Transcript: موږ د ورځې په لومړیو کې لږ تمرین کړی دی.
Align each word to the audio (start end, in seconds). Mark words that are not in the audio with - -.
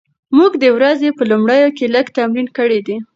موږ 0.37 0.51
د 0.63 0.65
ورځې 0.77 1.09
په 1.17 1.23
لومړیو 1.31 1.69
کې 1.77 1.85
لږ 1.95 2.05
تمرین 2.17 2.47
کړی 2.57 2.79
دی. 2.87 2.97